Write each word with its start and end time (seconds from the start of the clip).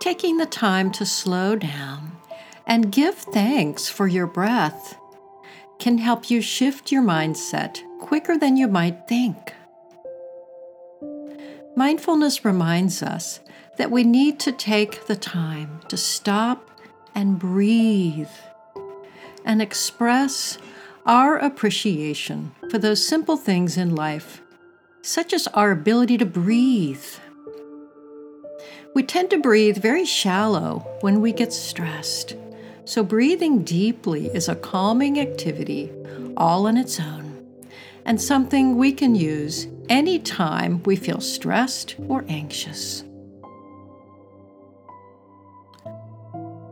taking 0.00 0.38
the 0.38 0.46
time 0.46 0.90
to 0.92 1.06
slow 1.06 1.56
down 1.56 2.12
and 2.66 2.92
give 2.92 3.14
thanks 3.14 3.88
for 3.88 4.06
your 4.06 4.26
breath 4.26 4.96
can 5.78 5.98
help 5.98 6.30
you 6.30 6.40
shift 6.40 6.92
your 6.92 7.02
mindset 7.02 7.80
quicker 8.00 8.36
than 8.36 8.56
you 8.56 8.68
might 8.68 9.08
think. 9.08 9.54
Mindfulness 11.74 12.44
reminds 12.44 13.02
us 13.02 13.40
that 13.78 13.90
we 13.90 14.04
need 14.04 14.38
to 14.40 14.52
take 14.52 15.06
the 15.06 15.16
time 15.16 15.80
to 15.88 15.96
stop 15.96 16.70
and 17.14 17.38
breathe 17.38 18.28
and 19.44 19.62
express 19.62 20.58
our 21.06 21.38
appreciation 21.38 22.52
for 22.70 22.78
those 22.78 23.06
simple 23.06 23.36
things 23.36 23.76
in 23.76 23.94
life, 23.94 24.42
such 25.02 25.32
as 25.32 25.46
our 25.48 25.70
ability 25.70 26.18
to 26.18 26.26
breathe. 26.26 27.04
We 28.94 29.02
tend 29.04 29.30
to 29.30 29.38
breathe 29.38 29.78
very 29.78 30.04
shallow 30.04 30.84
when 31.00 31.20
we 31.20 31.32
get 31.32 31.52
stressed, 31.52 32.34
so 32.84 33.04
breathing 33.04 33.62
deeply 33.62 34.26
is 34.26 34.48
a 34.48 34.56
calming 34.56 35.20
activity 35.20 35.90
all 36.36 36.66
on 36.66 36.76
its 36.76 36.98
own 36.98 37.30
and 38.04 38.20
something 38.20 38.76
we 38.76 38.92
can 38.92 39.14
use 39.14 39.68
anytime 39.88 40.82
we 40.82 40.96
feel 40.96 41.20
stressed 41.20 41.94
or 42.08 42.24
anxious. 42.28 43.04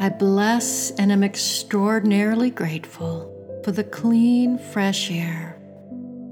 I 0.00 0.08
bless 0.08 0.90
and 0.92 1.12
am 1.12 1.22
extraordinarily 1.22 2.50
grateful 2.50 3.32
for 3.64 3.72
the 3.72 3.84
clean, 3.84 4.58
fresh 4.58 5.10
air 5.10 5.60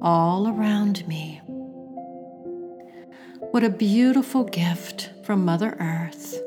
all 0.00 0.48
around 0.48 1.06
me. 1.06 1.41
What 3.52 3.64
a 3.64 3.68
beautiful 3.68 4.44
gift 4.44 5.10
from 5.24 5.44
Mother 5.44 5.76
Earth. 5.78 6.40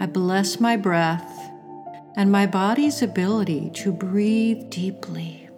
I 0.00 0.06
bless 0.06 0.60
my 0.60 0.76
breath 0.76 1.50
and 2.14 2.30
my 2.30 2.46
body's 2.46 3.02
ability 3.02 3.70
to 3.74 3.90
breathe 3.90 4.70
deeply. 4.70 5.48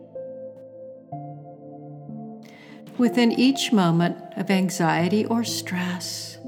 Within 2.96 3.32
each 3.32 3.70
moment 3.70 4.16
of 4.34 4.50
anxiety 4.50 5.26
or 5.26 5.44
stress, 5.44 6.38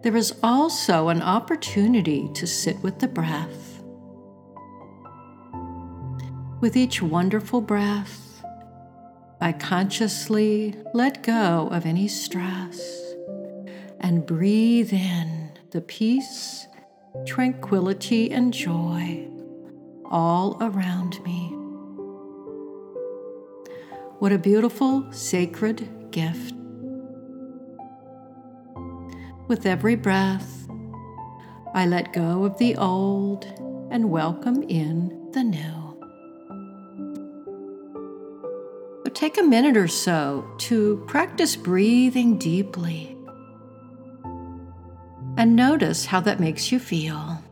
there 0.00 0.16
is 0.16 0.34
also 0.42 1.10
an 1.10 1.20
opportunity 1.20 2.30
to 2.36 2.46
sit 2.46 2.82
with 2.82 3.00
the 3.00 3.08
breath. 3.08 3.82
With 6.62 6.74
each 6.74 7.02
wonderful 7.02 7.60
breath, 7.60 8.33
I 9.40 9.52
consciously 9.52 10.74
let 10.92 11.22
go 11.22 11.68
of 11.70 11.86
any 11.86 12.08
stress 12.08 13.14
and 14.00 14.24
breathe 14.24 14.92
in 14.92 15.50
the 15.70 15.80
peace, 15.80 16.66
tranquility, 17.26 18.30
and 18.30 18.54
joy 18.54 19.28
all 20.10 20.56
around 20.60 21.22
me. 21.24 21.48
What 24.20 24.32
a 24.32 24.38
beautiful, 24.38 25.10
sacred 25.12 26.10
gift. 26.10 26.54
With 29.48 29.66
every 29.66 29.96
breath, 29.96 30.66
I 31.74 31.86
let 31.86 32.12
go 32.12 32.44
of 32.44 32.56
the 32.58 32.76
old 32.76 33.44
and 33.90 34.10
welcome 34.10 34.62
in 34.62 35.30
the 35.32 35.42
new. 35.42 35.83
Take 39.14 39.38
a 39.38 39.42
minute 39.42 39.76
or 39.76 39.88
so 39.88 40.44
to 40.58 40.96
practice 41.06 41.54
breathing 41.54 42.36
deeply 42.36 43.16
and 45.36 45.56
notice 45.56 46.06
how 46.06 46.20
that 46.20 46.40
makes 46.40 46.70
you 46.70 46.78
feel. 46.78 47.42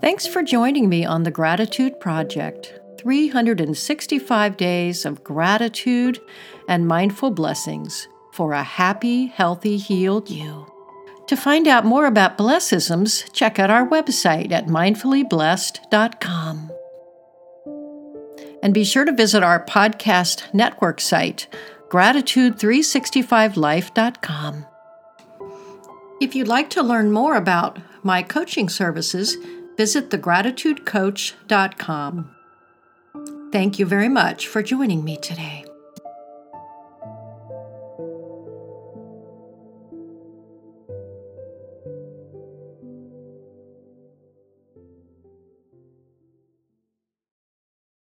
Thanks 0.00 0.26
for 0.26 0.42
joining 0.42 0.88
me 0.88 1.04
on 1.04 1.22
the 1.22 1.30
Gratitude 1.30 2.00
Project 2.00 2.80
365 2.98 4.56
days 4.56 5.04
of 5.04 5.22
gratitude 5.22 6.18
and 6.68 6.88
mindful 6.88 7.30
blessings 7.30 8.08
for 8.32 8.52
a 8.52 8.62
happy, 8.62 9.26
healthy, 9.26 9.76
healed 9.76 10.30
you. 10.30 10.66
To 11.28 11.36
find 11.36 11.66
out 11.66 11.86
more 11.86 12.06
about 12.06 12.36
blessisms, 12.36 13.32
check 13.32 13.58
out 13.58 13.70
our 13.70 13.88
website 13.88 14.52
at 14.52 14.66
mindfullyblessed.com. 14.66 16.70
And 18.62 18.74
be 18.74 18.84
sure 18.84 19.04
to 19.04 19.12
visit 19.12 19.42
our 19.42 19.64
podcast 19.64 20.52
network 20.52 21.00
site, 21.00 21.46
gratitude365life.com. 21.88 24.66
If 26.20 26.34
you'd 26.34 26.48
like 26.48 26.68
to 26.70 26.82
learn 26.82 27.12
more 27.12 27.36
about 27.36 27.78
my 28.02 28.22
coaching 28.22 28.68
services, 28.68 29.36
visit 29.76 30.10
thegratitudecoach.com. 30.10 32.30
Thank 33.52 33.78
you 33.78 33.86
very 33.86 34.08
much 34.08 34.48
for 34.48 34.60
joining 34.62 35.04
me 35.04 35.16
today. 35.16 35.64